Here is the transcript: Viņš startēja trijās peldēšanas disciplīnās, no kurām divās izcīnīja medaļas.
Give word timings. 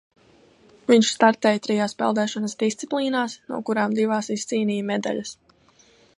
Viņš 0.91 1.11
startēja 1.17 1.61
trijās 1.67 1.93
peldēšanas 2.01 2.57
disciplīnās, 2.65 3.37
no 3.53 3.61
kurām 3.69 3.97
divās 4.01 4.33
izcīnīja 4.39 4.91
medaļas. 4.93 5.37